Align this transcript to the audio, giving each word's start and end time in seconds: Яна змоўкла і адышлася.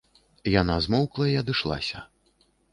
Яна 0.61 0.77
змоўкла 0.85 1.29
і 1.35 1.37
адышлася. 1.43 2.05